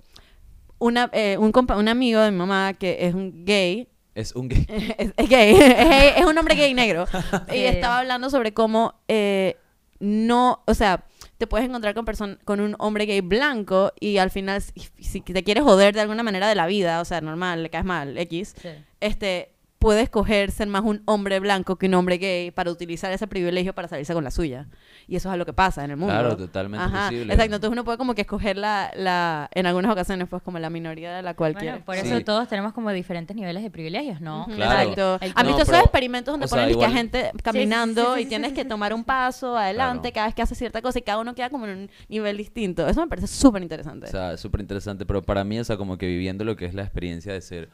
[0.79, 4.47] una, eh, un, compa- un amigo de mi mamá que es un gay, Es un
[4.47, 4.65] gay.
[4.97, 7.06] es, es gay, es, es un hombre gay negro.
[7.53, 9.58] y estaba hablando sobre cómo eh,
[9.99, 11.03] no, o sea,
[11.43, 12.06] te puedes encontrar con,
[12.45, 16.23] con un hombre gay blanco y al final, si, si te quieres joder de alguna
[16.23, 18.69] manera de la vida, o sea, normal, le caes mal, X, Sí.
[19.01, 23.27] este, puedes escoger ser más un hombre blanco que un hombre gay para utilizar ese
[23.27, 24.67] privilegio para salirse con la suya.
[25.07, 26.13] Y eso es lo que pasa en el mundo.
[26.13, 27.33] Claro, totalmente Ajá, posible.
[27.33, 30.69] Exacto, entonces uno puede como que escoger la, la, en algunas ocasiones, pues como la
[30.69, 31.71] minoría de la cual quiere.
[31.71, 32.07] Bueno, por Sí.
[32.07, 34.45] eso todos tenemos como diferentes niveles de privilegios, ¿no?
[34.53, 34.89] Claro.
[34.91, 35.17] Exacto.
[35.25, 38.19] El- ¿Han No, visto esos experimentos donde sea, ponen que a gente caminando sí, sí,
[38.21, 38.67] y sí, tienes sí, que sí.
[38.67, 40.13] tomar un paso adelante Claro.
[40.13, 42.87] cada vez que haces cierta cosa y cada uno queda como en un nivel distinto?
[42.87, 44.07] Eso me parece súper interesante.
[44.07, 46.65] O sea, es súper interesante, pero para mí, o sea, como que viviendo lo que
[46.65, 47.69] es la experiencia de ser,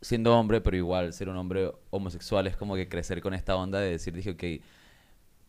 [0.00, 3.80] siendo hombre, pero igual ser un hombre homosexual, es como que crecer con esta onda
[3.80, 4.62] de decir, dije, ok,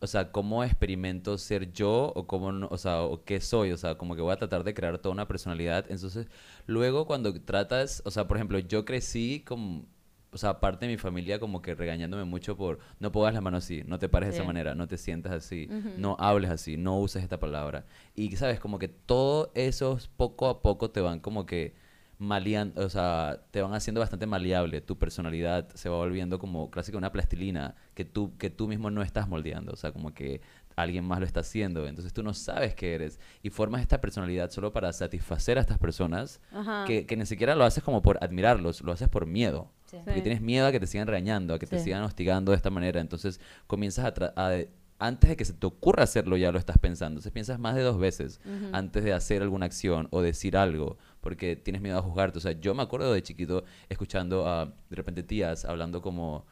[0.00, 3.72] o sea, ¿cómo experimento ser yo o cómo, no- o sea, o qué soy?
[3.72, 5.86] O sea, como que voy a tratar de crear toda una personalidad.
[5.90, 6.26] Entonces,
[6.66, 9.86] luego cuando tratas, o sea, por ejemplo, yo crecí como,
[10.32, 13.64] o sea, parte de mi familia como que regañándome mucho por, no pongas las manos
[13.64, 16.98] así, no te pares de esa manera, no te sientas así, no hables así, no
[17.00, 17.86] uses esta palabra.
[18.14, 18.60] Y, ¿sabes?
[18.60, 21.74] Como que todo esos poco a poco te van como que
[22.18, 26.96] maleando, o sea, te van haciendo bastante maleable, tu personalidad se va volviendo como que
[26.96, 30.40] una plastilina que tú, que tú mismo no estás moldeando, o sea, como que
[30.76, 34.50] alguien más lo está haciendo, entonces tú no sabes qué eres y formas esta personalidad
[34.50, 36.40] solo para satisfacer a estas personas
[36.86, 39.70] que, que ni siquiera lo haces como por admirarlos, lo haces por miedo.
[39.86, 39.96] Sí.
[40.04, 40.22] Porque Sí.
[40.22, 43.00] tienes miedo a que te sigan regañando, a que te sigan hostigando de esta manera.
[43.00, 44.04] Entonces comienzas
[44.36, 44.52] a,
[44.98, 47.12] Antes de que se te ocurra hacerlo, ya lo estás pensando.
[47.16, 48.40] Entonces piensas más de dos veces
[48.72, 52.38] antes de hacer alguna acción o decir algo, porque tienes miedo a juzgarte.
[52.38, 56.46] O sea, yo me acuerdo de chiquito escuchando a de repente tías hablando como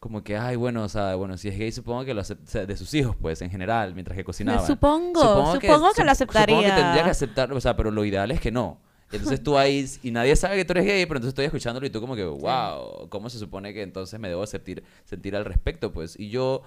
[0.00, 2.46] como que, ay, bueno, o sea, bueno, si es gay, supongo que lo acep- o
[2.46, 4.64] sea, de sus hijos, pues, en general, mientras que cocinaban.
[4.66, 6.74] Supongo, supongo que lo sup- Supongo que aceptaría.
[6.76, 8.80] tendría que aceptarlo, o sea, pero lo ideal es que no.
[9.12, 11.90] Entonces tú ahí, y nadie sabe que tú eres gay, pero entonces estoy escuchándolo y
[11.90, 15.92] tú como que, wow, ¿cómo se supone que entonces me debo sentir, sentir al respecto?
[15.92, 16.62] Pues, y yo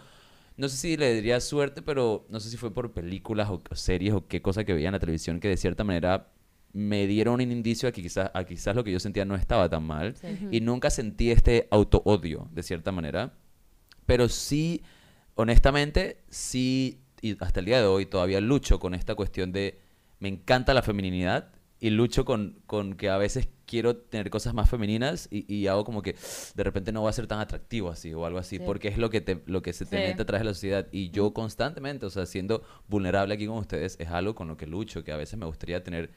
[0.58, 3.76] no sé si le diría suerte, pero no sé si fue por películas o, o
[3.76, 6.28] series o qué cosa que veía en la televisión que de cierta manera
[6.74, 9.70] me dieron un indicio a que quizás, a quizás lo que yo sentía no estaba
[9.70, 10.16] tan mal.
[10.16, 10.28] Sí.
[10.52, 13.34] Y nunca sentí este auto-odio, de cierta manera.
[14.06, 14.82] Pero sí,
[15.36, 19.80] honestamente, sí, y hasta el día de hoy todavía lucho con esta cuestión de,
[20.20, 24.70] me encanta la feminidad y lucho con, con que a veces quiero tener cosas más
[24.70, 26.16] femeninas y, y hago como que
[26.56, 28.64] de repente no voy a ser tan atractivo así o algo así, Sí.
[28.66, 30.04] porque es lo que, te, lo que se te Sí.
[30.04, 30.88] mete atrás de la sociedad.
[30.92, 34.68] Y yo constantemente, o sea, siendo vulnerable aquí con ustedes, es algo con lo que
[34.68, 36.12] lucho, que a veces me gustaría tener,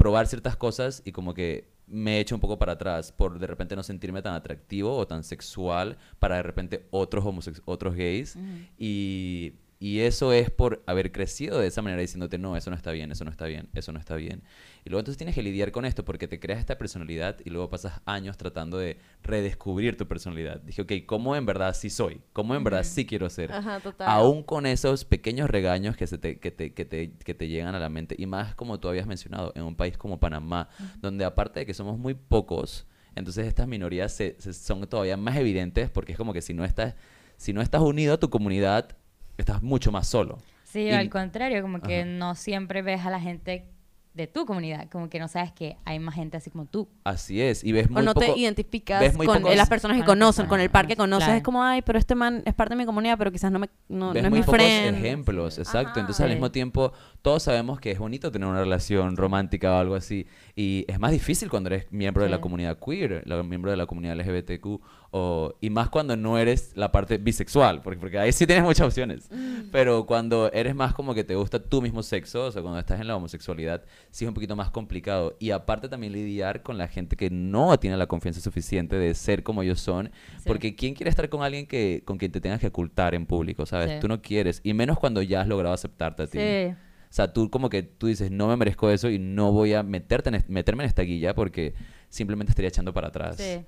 [0.00, 3.76] probar ciertas cosas y como que me echo un poco para atrás por de repente
[3.76, 7.22] no sentirme tan atractivo o tan sexual para de repente otros
[7.66, 8.38] otros gays.
[8.78, 12.92] Y, y eso es por haber crecido de esa manera diciéndote, no, eso no está
[12.92, 14.42] bien, eso no está bien, eso no está bien.
[14.84, 17.70] Y luego entonces tienes que lidiar con esto porque te creas esta personalidad y luego
[17.70, 20.60] pasas años tratando de redescubrir tu personalidad.
[20.60, 22.20] Dije, ok, ¿cómo en verdad sí soy?
[22.34, 23.52] ¿Cómo en verdad sí quiero ser?
[23.52, 24.06] Ajá, total.
[24.08, 27.74] Aún con esos pequeños regaños que, se te, que, te, que, te, que te llegan
[27.74, 28.14] a la mente.
[28.18, 30.68] Y más como tú habías mencionado, en un país como Panamá,
[31.00, 35.36] donde aparte de que somos muy pocos, entonces estas minorías se, se- son todavía más
[35.38, 36.94] evidentes porque es como que si no estás,
[37.38, 38.96] si no estás unido a tu comunidad,
[39.40, 40.38] estás mucho más solo.
[40.64, 42.06] Sí, Y- al contrario, como que Ajá.
[42.10, 43.66] no siempre ves a la gente
[44.12, 46.88] de tu comunidad, como que no sabes que hay más gente así como tú.
[47.04, 47.62] Así es.
[47.62, 48.26] Y ves muy o no poco...
[48.34, 51.26] te identificas ves muy con pocos- las personas que conocen, con el par que conoces.
[51.26, 51.38] claro.
[51.38, 53.70] Es como, ay, pero este man es parte de mi comunidad, pero quizás no, me,
[53.88, 54.96] no, ves no es muy mi pocos friend.
[54.98, 55.90] ejemplos, exacto.
[55.90, 56.00] Ajá.
[56.00, 56.34] Entonces al Sí.
[56.34, 56.92] mismo tiempo
[57.22, 61.12] todos sabemos que es bonito tener una relación romántica o algo así y es más
[61.12, 62.42] difícil cuando eres miembro de la Sí.
[62.42, 64.80] comunidad queer, la- miembro de la comunidad LGBTQ
[65.12, 68.86] o, y más cuando no eres la parte bisexual, porque, porque ahí sí tienes muchas
[68.86, 69.28] opciones.
[69.72, 73.00] Pero cuando eres más como que te gusta tu mismo sexo, o sea, cuando estás
[73.00, 75.36] en la homosexualidad, sí es un poquito más complicado.
[75.38, 79.42] Y aparte también lidiar con la gente que no tiene la confianza suficiente de ser
[79.42, 80.44] como ellos son, Sí.
[80.46, 83.66] porque ¿quién quiere estar con alguien que, con quien te tengas que ocultar en público,
[83.66, 83.90] sabes?
[83.92, 83.96] Sí.
[84.00, 86.38] Tú no quieres, y menos cuando ya has logrado aceptarte a ti.
[86.38, 86.74] Sí.
[86.74, 89.82] O sea, tú como que tú dices, no me merezco eso y no voy a
[89.82, 91.74] meterte en meterme en esta guilla porque
[92.08, 93.36] simplemente estaría echando para atrás.
[93.36, 93.64] Sí.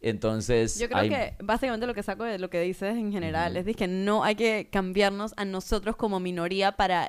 [0.00, 3.52] Entonces, Yo creo hay- que básicamente lo que saco de lo que dices en general
[3.52, 3.60] Ujú.
[3.60, 7.08] es de que no hay que cambiarnos a nosotros como minoría para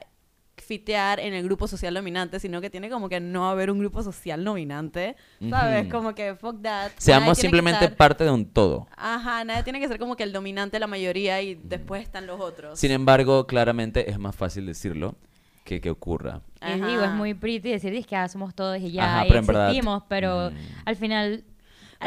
[0.62, 4.04] fitear en el grupo social dominante, sino que tiene como que no haber un grupo
[4.04, 5.16] social dominante,
[5.50, 5.84] ¿sabes?
[5.84, 5.92] Ujú.
[5.92, 6.92] Como que fuck that.
[6.98, 8.88] seamos simplemente estar- parte de un todo.
[8.98, 12.40] Ajá, nadie tiene que ser como que el dominante la mayoría y después están los
[12.42, 12.80] otros.
[12.80, 15.16] Sin embargo, claramente es más fácil decirlo
[15.64, 16.42] que que ocurra.
[16.66, 19.40] Y digo, es muy pretty decir "Es que ah, somos todos y ya Ajá, pero
[19.40, 20.56] existimos, pero Mm.
[20.86, 21.44] al final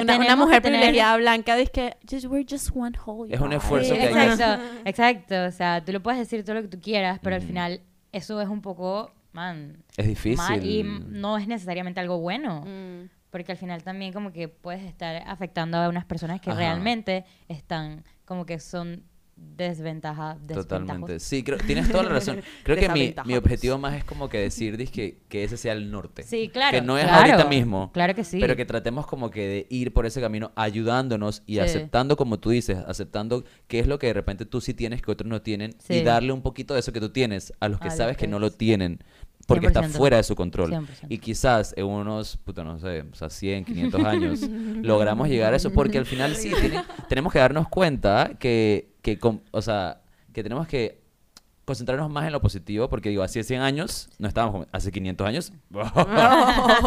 [0.00, 3.48] Una, una mujer tener- privilegiada blanca dice que just, we're just one whole Es un
[3.48, 3.56] body".
[3.56, 6.62] esfuerzo Sí, que hay que- exacto, exacto, o sea, tú lo puedes decir todo lo
[6.62, 7.48] que tú quieras, pero al Ujú.
[7.48, 7.80] final
[8.12, 10.36] eso es un poco, man, Es difícil.
[10.36, 12.62] mal y no es necesariamente algo bueno.
[12.66, 13.08] Mm.
[13.30, 16.58] Porque al final también como que puedes estar afectando a unas personas que Ajá.
[16.58, 19.04] realmente están como que son
[19.56, 21.20] desventaja, Totalmente.
[21.20, 22.40] Sí, creo, tienes toda la razón.
[22.64, 25.90] Creo que mi, mi objetivo más es como que decir dizque, que ese sea el
[25.90, 26.22] norte.
[26.22, 26.78] Sí, claro.
[26.78, 27.90] Que no es claro, ahorita mismo.
[27.92, 28.38] Claro que sí.
[28.40, 31.60] Pero que tratemos como que de ir por ese camino ayudándonos y Sí.
[31.60, 35.10] aceptando, como tú dices, aceptando qué es lo que de repente tú sí tienes que
[35.10, 37.88] otros no tienen y darle un poquito de eso que tú tienes a los que
[37.88, 39.00] A los sabes que que no lo tienen
[39.54, 39.88] porque está 100%.
[39.90, 40.70] fuera de su control.
[40.72, 40.86] 100%.
[41.08, 44.40] Y quizás en unos, puta, no sé, o sea, 100, 500 años
[44.82, 49.18] logramos llegar a eso porque al final sí, tiene- tenemos que darnos cuenta que, que
[49.50, 50.00] o sea,
[50.32, 51.00] que tenemos que
[51.64, 55.52] concentrarnos más en lo positivo, porque digo, hace 100 años, no estábamos, hace 500 años,
[55.72, 55.84] o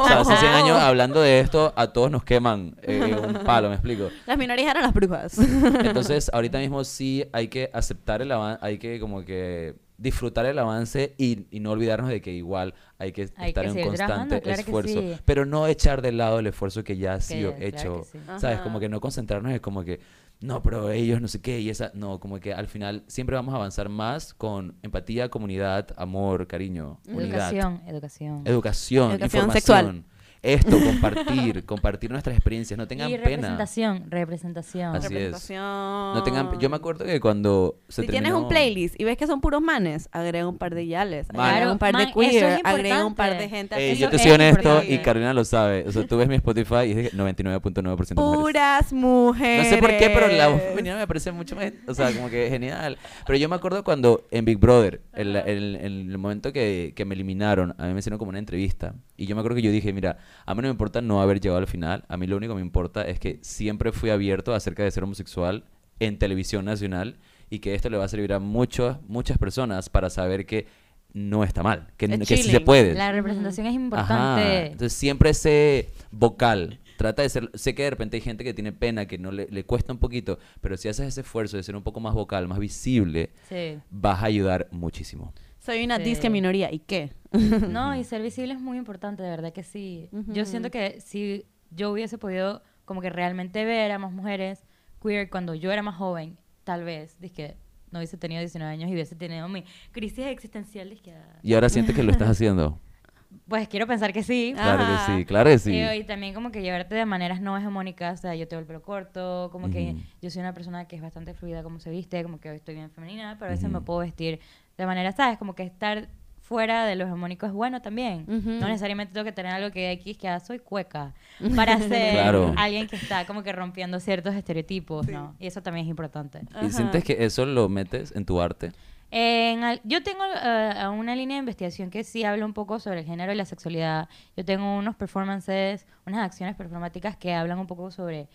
[0.08, 3.76] sea, hace 100 años hablando de esto, a todos nos queman eh, un palo, me
[3.76, 4.10] explico.
[4.26, 5.38] Las minorías eran las brujas.
[5.40, 10.60] Entonces, ahorita mismo sí hay que aceptar el avance, hay que como que disfrutar el
[10.60, 14.42] avance y, y no olvidarnos de que igual hay que Hay estar que en constante
[14.42, 15.14] claro esfuerzo, sí.
[15.26, 18.04] pero no echar de lado el esfuerzo que ya ha sido Que- hecho.
[18.12, 18.20] sí.
[18.26, 18.44] ¿Sabes?
[18.58, 18.64] Ajá.
[18.64, 20.00] Como que no concentrarnos en como que,
[20.42, 23.54] no, pero ellos no sé qué, y esa, no, como que al final siempre vamos
[23.54, 27.50] a avanzar más con empatía, comunidad, amor, cariño, unidad.
[27.54, 28.42] Educación, educación.
[28.46, 29.54] Educación, Educación información.
[29.54, 30.04] sexual.
[30.44, 33.26] Esto, compartir, compartir nuestras experiencias, no tengan y pena.
[33.26, 34.96] representación, representación.
[34.96, 35.12] Así es.
[35.12, 35.64] Representación.
[35.64, 39.26] No tengan, yo me acuerdo que cuando se Si tienes un playlist y ves que
[39.26, 41.50] son puros manes, agrega un par de yales, Man.
[41.50, 44.22] agrega un par de es queer, agrega un par de gente Ey, yo te es
[44.22, 45.86] soy honesto y Carolina lo sabe.
[45.88, 48.16] O sea, tú ves mi Spotify y es de 99.9% mujeres.
[48.16, 49.68] Puras No mujeres.
[49.70, 52.50] sé por qué, pero la voz femenina me parece mucho más, o sea, como que
[52.50, 52.98] genial.
[53.26, 57.06] Pero yo me acuerdo cuando en Big Brother, el, el- el- el momento que, que
[57.06, 58.94] me eliminaron, a mí me hicieron como una entrevista.
[59.24, 61.40] Y yo me acuerdo que yo dije, mira, a mí no me importa no haber
[61.40, 64.54] llegado al final, a mí lo único que me importa es que siempre fui abierto
[64.54, 65.64] acerca de ser homosexual
[66.00, 67.16] en televisión nacional
[67.50, 70.68] y que esto le va a servir a muchas, muchas personas para saber que
[71.14, 72.96] no está mal, que, sí se puede.
[72.96, 73.82] La representación es Ajá.
[73.82, 74.66] importante.
[74.66, 78.74] Entonces siempre ese vocal, trata de ser, sé que de repente hay gente que tiene
[78.74, 81.78] pena, que no le, le cuesta un poquito, pero si haces ese esfuerzo de ser
[81.78, 83.80] un poco más vocal, más visible, Sí.
[83.90, 85.34] vas a ayudar muchísimo.
[85.64, 86.04] Soy una Sí.
[86.04, 86.72] disque minoría.
[86.74, 87.14] ¿Y qué?
[87.70, 90.10] No, y ser visible es muy importante, de verdad que sí.
[90.12, 90.46] Yo Ujú.
[90.46, 94.66] siento que si yo hubiese podido como que realmente ver a más mujeres
[95.02, 97.56] queer cuando yo era más joven, tal vez, que
[97.92, 101.70] no hubiese tenido 19 años y hubiese tenido mi crisis existencial, dizque, ah, Y ahora
[101.70, 102.78] sientes que lo estás haciendo.
[103.48, 104.52] pues quiero pensar que sí.
[104.56, 105.08] Claro Ajá.
[105.08, 105.76] que sí, claro que sí.
[105.76, 108.68] Eh, y también como que llevarte de maneras no hegemónicas, o sea, yo tengo el
[108.68, 110.02] pelo corto, como que Ujú.
[110.22, 112.76] yo soy una persona que es bastante fluida como se viste, como que hoy estoy
[112.76, 113.86] bien femenina, pero a veces me Ujú.
[113.86, 114.40] puedo vestir
[114.78, 115.38] de manera, ¿sabes?
[115.38, 116.08] Como que estar
[116.42, 118.26] fuera de lo hegemónico es bueno también.
[118.28, 121.14] No necesariamente tengo que tener algo que X, que ah, soy cueca,
[121.56, 122.54] para ser Claro.
[122.58, 125.36] alguien que está como que rompiendo ciertos estereotipos, ¿no?
[125.40, 126.42] Y eso también es importante.
[126.62, 126.70] ¿Y Ajá.
[126.70, 128.72] sientes que eso lo metes en tu arte?
[129.16, 133.02] En al- yo tengo eh, una línea de investigación que sí habla un poco sobre
[133.02, 134.10] el género y la sexualidad.
[134.36, 138.28] Yo tengo unos performances, unas acciones performáticas que hablan un poco sobre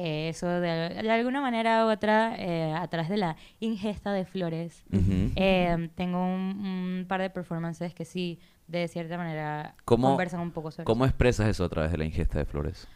[0.00, 4.24] eh, eso de, de alguna manera u otra eh, a través de la ingesta de
[4.24, 4.84] flores.
[4.92, 10.52] Eh, tengo un, un par de performances que sí, de cierta manera, ¿Cómo- conversan un
[10.52, 11.10] poco sobre ¿Cómo eso.
[11.10, 12.86] expresas eso a través de la ingesta de flores?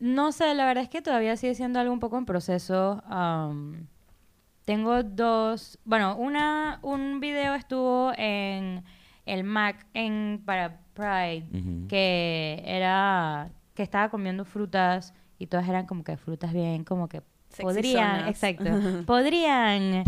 [0.00, 3.02] No sé, la verdad es que todavía sigue siendo algo un poco en proceso.
[4.64, 8.82] tengo dos, bueno, una, un video estuvo en
[9.26, 16.02] el Mac en, para Pride, que era, que estaba comiendo frutas y todas eran como
[16.04, 17.22] que frutas bien, como que
[17.60, 18.64] podrían, exacto,
[19.06, 20.02] podrían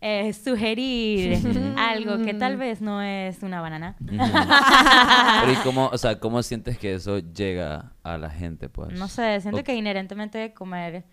[0.00, 1.38] eh, sugerir
[1.76, 3.96] algo que tal vez no es una banana.
[5.40, 8.92] Pero ¿y cómo, o sea, cómo sientes que eso llega a la gente, pues?
[8.92, 11.04] No sé, siento O- que inherentemente comer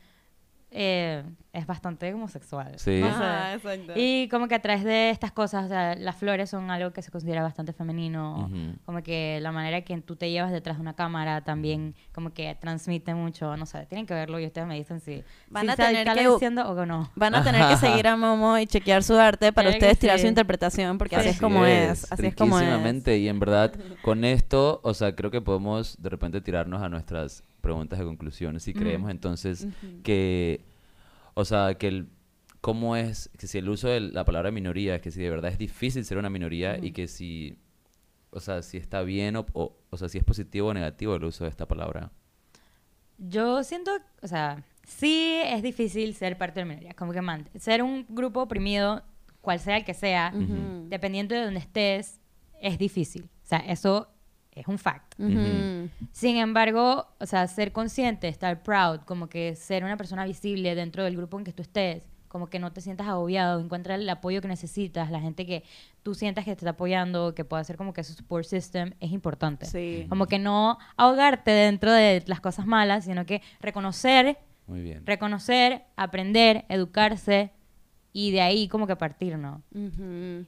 [0.76, 2.74] eh, es bastante homosexual.
[2.78, 3.00] Sí.
[3.00, 3.14] No sé.
[3.14, 3.94] Ajá, exacto.
[3.96, 7.04] Y como que a través de estas cosas, o sea, las flores son algo que
[7.04, 8.50] se considera bastante femenino.
[8.86, 12.56] Como que la manera que tú te llevas detrás de una cámara también como que
[12.60, 15.76] transmite mucho, no sé, tienen que verlo y ustedes me dicen si, Van si a
[15.76, 17.12] tener que- diciendo o no.
[17.16, 20.18] Van a tener que seguir a Momo y chequear su arte para que ustedes tirar
[20.18, 20.24] sí.
[20.24, 22.12] su interpretación, porque así es como es.
[22.12, 23.08] Así es como es.
[23.08, 27.44] Y en verdad, con esto, o sea, creo que podemos de repente tirarnos a nuestras
[27.64, 28.64] preguntas de conclusiones.
[28.64, 29.68] Si creemos entonces
[30.04, 30.66] que,
[31.34, 32.10] o sea, que el,
[32.60, 35.58] cómo es, que si el uso de la palabra minoría, que si de verdad es
[35.58, 37.58] difícil ser una minoría y que si,
[38.32, 41.24] o sea, si está bien o, o, o sea, si es positivo o negativo el
[41.24, 42.12] uso de esta palabra.
[43.18, 47.48] Yo siento, o sea, sí es difícil ser parte de la minoría, como que man,
[47.58, 49.04] ser un grupo oprimido,
[49.40, 50.34] cual sea el que sea,
[50.90, 52.20] dependiendo de donde estés,
[52.62, 53.30] es difícil.
[53.44, 54.13] O sea, eso
[54.56, 55.16] es un fact.
[56.12, 61.04] Sin embargo, o sea, ser consciente, estar proud, como que ser una persona visible dentro
[61.04, 64.42] del grupo en que tú estés, como que no te sientas agobiado, encuentra el apoyo
[64.42, 65.64] que necesitas, la gente que
[66.02, 69.12] tú sientas que te está apoyando, que pueda ser como que ese support system, es
[69.12, 69.68] importante.
[69.68, 70.08] Sí.
[70.10, 75.06] Como que no ahogarte dentro de las cosas malas, sino que reconocer, Muy bien.
[75.06, 77.52] reconocer, aprender, educarse
[78.14, 79.64] y de ahí como que partir, ¿no?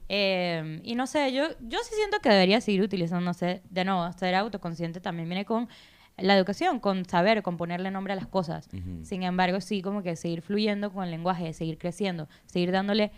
[0.08, 3.84] Eh, y no sé, yo, yo sí siento que debería seguir utilizando, no sé, de
[3.84, 5.68] nuevo, ser autoconsciente también viene con
[6.16, 8.68] la educación, con saber, con ponerle nombre a las cosas.
[9.02, 13.10] Sin embargo, sí como que seguir fluyendo con el lenguaje, seguir creciendo, seguir dándole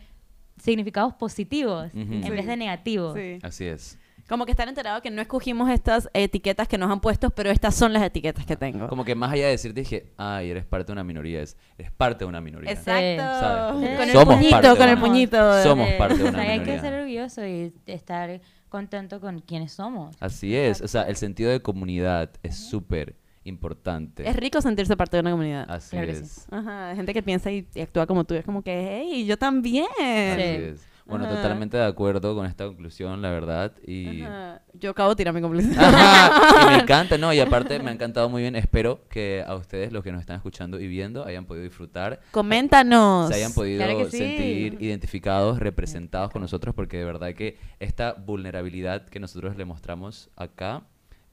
[0.56, 2.30] significados positivos en Sí.
[2.30, 3.14] vez de negativos.
[3.16, 3.38] Sí.
[3.42, 3.98] Así es.
[4.28, 7.74] Como que estar enterado que no escogimos estas etiquetas que nos han puesto, pero estas
[7.74, 8.86] son las etiquetas que tengo.
[8.88, 11.90] Como que más allá de decirte que, ay, eres parte de una minoría, es, eres
[11.92, 12.70] parte de una minoría.
[12.70, 13.72] Exacto.
[13.78, 15.62] Con el somos parte puñito, de con el una- puñito.
[15.62, 16.74] Somos Eh, parte de o una sea, hay minoría.
[16.74, 20.14] que ser orgulloso y estar contento con quienes somos.
[20.20, 24.28] Así es, o sea, el sentido de comunidad es súper importante.
[24.28, 25.64] Es rico sentirse parte de una comunidad.
[25.70, 26.22] Así Claro que sí.
[26.22, 26.46] es.
[26.50, 28.34] Ajá, gente que piensa y, y actúa como tú.
[28.34, 29.86] Es como que, hey, yo también.
[29.98, 30.02] Así
[30.36, 30.42] Sí.
[30.42, 30.86] es.
[31.09, 31.37] Bueno, Ajá.
[31.37, 33.73] totalmente de acuerdo con esta conclusión, la verdad.
[33.87, 34.61] Y, Ajá.
[34.75, 35.40] Yo acabo de tirar mi.
[35.77, 37.33] Ajá, y me encanta, ¿no?
[37.33, 38.55] Y aparte me ha encantado muy bien.
[38.57, 43.29] Espero que a ustedes, los que nos están escuchando y viendo, hayan podido disfrutar, Coméntanos.
[43.29, 44.18] se hayan podido Claro que sí.
[44.18, 50.31] sentir identificados, representados con nosotros, porque de verdad que esta vulnerabilidad que nosotros le mostramos
[50.37, 50.83] acá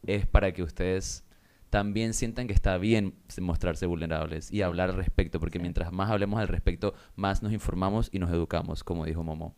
[0.08, 1.24] es para que ustedes
[1.70, 6.40] también sientan que está bien mostrarse vulnerables y hablar al respecto, porque mientras más hablemos
[6.40, 9.56] al respecto, más nos informamos y nos educamos, como dijo Momo.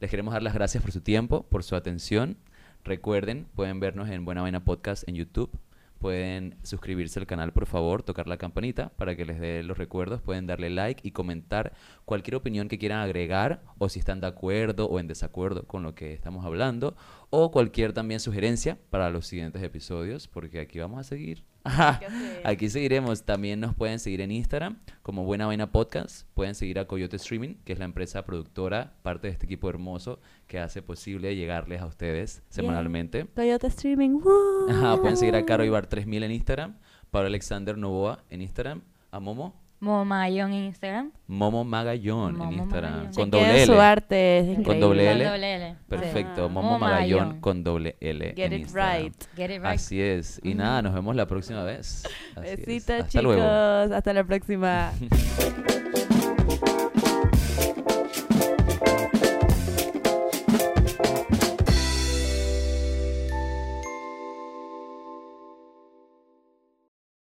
[0.00, 2.38] Les queremos dar las gracias por su tiempo, por su atención.
[2.84, 5.50] Recuerden, pueden vernos en Buena Vaina Podcast en YouTube.
[5.98, 10.22] Pueden suscribirse al canal, por favor, tocar la campanita para que les dé los recuerdos.
[10.22, 11.74] Pueden darle like y comentar
[12.06, 15.94] cualquier opinión que quieran agregar o si están de acuerdo o en desacuerdo con lo
[15.94, 16.96] que estamos hablando
[17.28, 22.00] o cualquier también sugerencia para los siguientes episodios porque aquí vamos a seguir Ajá.
[22.44, 23.24] Aquí seguiremos.
[23.24, 26.26] También nos pueden seguir en Instagram como Buena Vaina Podcast.
[26.34, 30.20] Pueden seguir a Coyote Streaming, que es la empresa productora, parte de este equipo hermoso
[30.46, 33.26] que hace posible llegarles a ustedes semanalmente.
[33.34, 34.20] Coyote Streaming.
[34.22, 34.70] woo.
[34.70, 36.76] Ajá, pueden seguir a Caro Ibar 3000 en Instagram,
[37.10, 41.10] Pablo Alexander Novoa en Instagram, a Momo, Momo Magallón en Instagram.
[41.26, 43.12] Momo Magallón en Momo Instagram, Magallón.
[43.14, 43.80] con doble su L.
[43.82, 44.80] arte, es Con increíble.
[44.80, 45.24] doble Con L.
[45.24, 45.76] doble L.
[45.88, 46.52] Perfecto, Sí.
[46.52, 47.40] Momo Momo Magallón Magallón.
[47.40, 49.02] con doble L Get en it Instagram.
[49.02, 49.14] right.
[49.36, 49.64] Get it right.
[49.64, 50.40] Así es.
[50.44, 52.02] Y nada, nos vemos la próxima vez.
[52.36, 53.22] Besitos, Hasta chicos.
[53.24, 53.42] luego.
[53.42, 54.92] Hasta la próxima.